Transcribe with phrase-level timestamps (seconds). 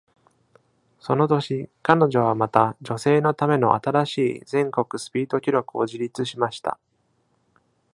[0.99, 6.79] その年、彼女はまた、女性のための新しい全国スピード記録を樹立しました。